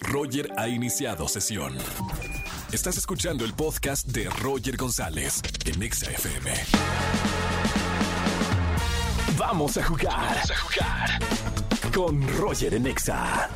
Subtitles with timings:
[0.00, 1.76] Roger ha iniciado sesión.
[2.72, 6.50] Estás escuchando el podcast de Roger González en Exa FM.
[9.36, 10.12] Vamos a jugar.
[10.12, 11.18] Vamos a jugar.
[11.92, 13.50] Con Roger en Exa.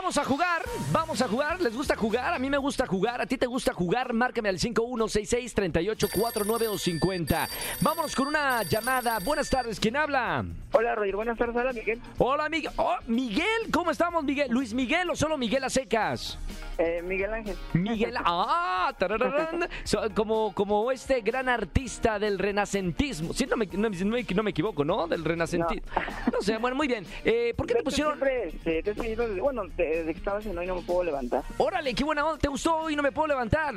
[0.00, 0.62] Vamos a jugar,
[0.92, 1.60] vamos a jugar.
[1.60, 2.32] ¿Les gusta jugar?
[2.32, 3.20] A mí me gusta jugar.
[3.20, 4.12] ¿A ti te gusta jugar?
[4.12, 7.48] Márcame al 5166-3849 o 50.
[7.80, 9.18] Vámonos con una llamada.
[9.18, 10.44] Buenas tardes, ¿quién habla?
[10.72, 11.16] Hola, Roger.
[11.16, 11.56] Buenas tardes.
[11.56, 12.00] Hola, Miguel.
[12.18, 12.70] Hola, Miguel.
[12.76, 14.52] Oh, Miguel, ¿cómo estamos, Miguel?
[14.52, 16.38] ¿Luis Miguel o solo Miguel a secas?
[16.78, 17.56] Eh, Miguel Ángel.
[17.72, 18.94] Miguel, ah,
[20.14, 23.34] como, como este gran artista del renacentismo.
[23.34, 25.08] Sí, no me, no, me- no me equivoco, ¿no?
[25.08, 25.82] Del renacentismo.
[26.32, 26.40] No.
[26.40, 27.04] sé, bueno, muy bien.
[27.24, 28.12] Eh, ¿Por qué te pusieron?
[28.14, 29.40] Siempre este, te seguido desde-
[29.88, 31.42] bueno, desde que estabas en hoy no me puedo levantar.
[31.58, 32.38] Órale, qué buena onda.
[32.38, 33.74] ¿Te gustó y no me puedo levantar?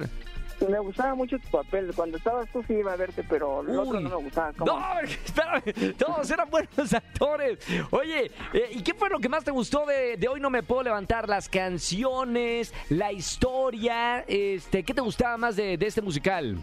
[0.67, 1.91] Me gustaba mucho tu papel.
[1.95, 4.03] Cuando estabas tú sí iba a verte, pero el otro Uy.
[4.03, 4.53] no me gustaba.
[4.53, 4.71] ¿Cómo?
[4.71, 7.57] No, espérame, todos eran buenos actores.
[7.89, 10.61] Oye, eh, ¿y qué fue lo que más te gustó de, de Hoy No Me
[10.61, 11.27] Puedo Levantar?
[11.27, 16.59] Las canciones, la historia, este, ¿qué te gustaba más de, de este musical?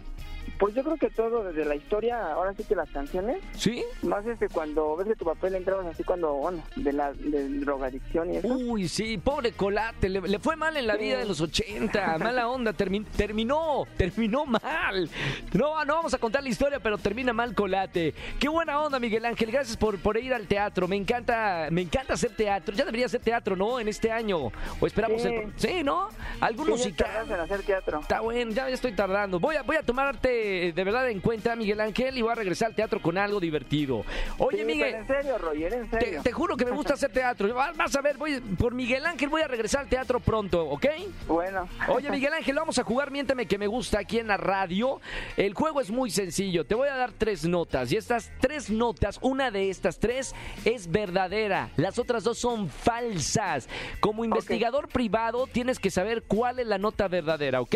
[0.59, 3.81] Pues yo creo que todo, desde la historia, ahora sí que las canciones, ¿Sí?
[4.03, 8.33] más este cuando ves que tu papel entrabas así cuando, bueno, de la de drogadicción
[8.33, 8.47] y eso.
[8.49, 10.99] Uy, sí, pobre Colate, le, le fue mal en la Sí.
[11.03, 15.09] vida de los 80, mala onda, termi- terminó, terminó mal.
[15.53, 18.13] No, no vamos a contar la historia, pero termina mal Colate.
[18.37, 22.15] Qué buena onda, Miguel Ángel, gracias por, por ir al teatro, me encanta, me encanta
[22.15, 23.79] hacer teatro, ya debería hacer teatro, ¿no?
[23.79, 25.29] En este año, o esperamos Sí.
[25.29, 25.53] el...
[25.55, 26.09] Sí, ¿no?
[26.41, 27.27] Algún Sí, ya musical.
[27.31, 27.99] en hacer teatro.
[28.01, 29.39] Está bueno, ya estoy tardando.
[29.39, 32.35] Voy a, voy a tomarte eh, de verdad en cuenta, Miguel Ángel, y voy a
[32.35, 34.03] regresar al teatro con algo divertido.
[34.37, 36.21] Oye, Sí, Miguel, en serio, Roger, en te, serio.
[36.23, 37.53] te juro que me gusta hacer teatro.
[37.53, 40.85] Va- Vas a ver, voy, por Miguel Ángel voy a regresar al teatro pronto, ¿ok?
[41.27, 41.67] Bueno.
[41.87, 44.99] Oye, Miguel Ángel, vamos a jugar Miénteme que me gusta aquí en la radio.
[45.37, 46.65] El juego es muy sencillo.
[46.65, 47.91] Te voy a dar tres notas.
[47.91, 50.33] Y estas tres notas, una de estas tres
[50.65, 51.69] es verdadera.
[51.77, 53.67] Las otras dos son falsas.
[53.99, 57.75] Como investigador privado, tienes que saber cuál es la nota verdadera, ¿ok?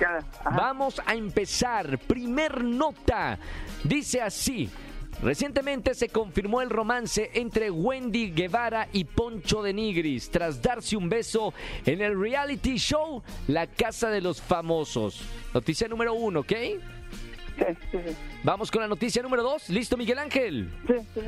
[0.00, 0.24] Ajá.
[0.56, 1.97] Vamos a empezar.
[1.98, 3.38] Primer nota.
[3.84, 4.68] Dice así.
[5.22, 11.08] Recientemente se confirmó el romance entre Wendy Guevara y Poncho de Nigris tras darse un
[11.08, 11.52] beso
[11.84, 15.20] en el reality show La Casa de los Famosos.
[15.52, 16.52] Noticia número uno, ¿ok?
[17.58, 18.16] Sí, sí, sí.
[18.44, 19.68] Vamos con la noticia número dos.
[19.68, 20.70] ¿Listo, Miguel Ángel?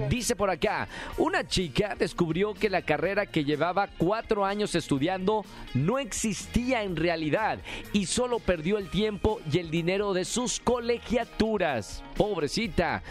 [0.08, 5.98] Dice por acá, una chica descubrió que la carrera que llevaba cuatro años estudiando no
[5.98, 7.58] existía en realidad
[7.92, 12.02] y solo perdió el tiempo y el dinero de sus colegiaturas.
[12.16, 13.02] Pobrecita.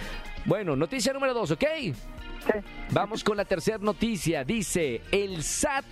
[0.45, 1.65] Bueno, noticia número dos, ¿ok?
[2.45, 2.59] Sí.
[2.91, 4.43] Vamos con la tercera noticia.
[4.43, 5.85] Dice, el SAT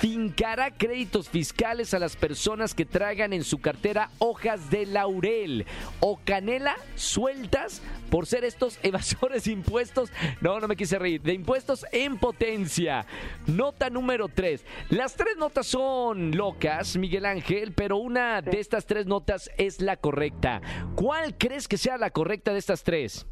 [0.00, 5.66] fincará créditos fiscales a las personas que traigan en su cartera hojas de laurel
[6.00, 10.10] o canela sueltas por ser estos evasores de impuestos.
[10.40, 11.20] No, no me quise reír.
[11.20, 13.04] De impuestos en potencia.
[13.46, 14.64] Nota número 3.
[14.88, 19.98] Las tres notas son locas, Miguel Ángel, pero una de estas tres notas es la
[19.98, 20.62] correcta.
[20.96, 23.26] ¿Cuál crees que sea la correcta de estas tres?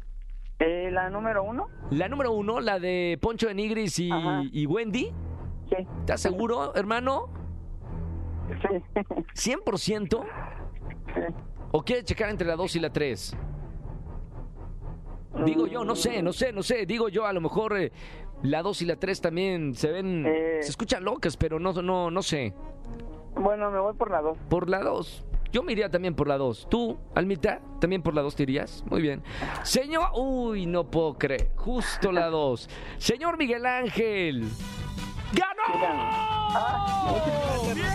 [0.59, 1.67] Eh, la número uno.
[1.91, 4.41] La número uno, la de Poncho de Nigris y, Ajá.
[4.51, 5.11] y Wendy.
[5.69, 5.75] Sí.
[6.01, 7.29] ¿Estás seguro, hermano?
[9.35, 9.51] Sí.
[9.53, 10.25] ¿100%?
[11.71, 13.37] ¿O quieres checar entre la 2 y la 3?
[15.45, 16.85] Digo yo, no sé, no sé, no sé.
[16.85, 17.91] Digo yo, a lo mejor eh,
[18.41, 20.57] la 2 y la 3 también se ven, Eh.
[20.61, 22.53] se escuchan locas, pero no, no, no sé.
[23.35, 24.37] Bueno, me voy por la dos.
[24.49, 25.25] Por la 2.
[25.51, 26.67] Yo me iría también por la 2.
[26.69, 28.83] ¿Tú, Almita, también por la 2 te irías?
[28.89, 29.23] Muy bien.
[29.63, 30.09] Señor...
[30.15, 31.51] Uy, no puedo creer.
[31.55, 32.69] Justo la 2.
[32.97, 34.47] Señor Miguel Ángel.
[35.33, 35.79] ¡Ganó!
[37.73, 37.89] ¡Bien!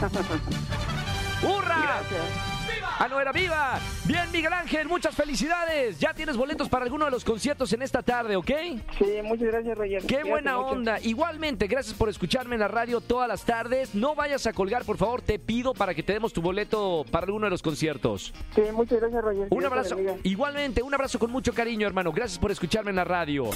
[1.42, 1.76] ¡Hurra!
[1.82, 2.59] Gracias.
[3.02, 3.80] ¡Ah, no era viva!
[4.04, 5.98] Bien, Miguel Ángel, muchas felicidades.
[5.98, 8.50] Ya tienes boletos para alguno de los conciertos en esta tarde, ¿ok?
[8.98, 10.02] Sí, muchas gracias, Roger.
[10.04, 10.68] ¡Qué buena mucho.
[10.68, 11.00] onda!
[11.00, 13.94] Igualmente, gracias por escucharme en la radio todas las tardes.
[13.94, 17.24] No vayas a colgar, por favor, te pido para que te demos tu boleto para
[17.24, 18.34] alguno de los conciertos.
[18.54, 19.46] Sí, muchas gracias, Roger.
[19.48, 19.96] Un abrazo.
[20.22, 22.12] Igualmente, un abrazo con mucho cariño, hermano.
[22.12, 23.48] Gracias por escucharme en la radio.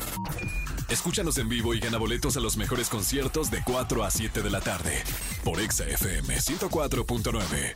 [0.88, 4.50] Escúchanos en vivo y gana boletos a los mejores conciertos de 4 a 7 de
[4.50, 5.02] la tarde
[5.44, 7.74] por Exa FM 104.9.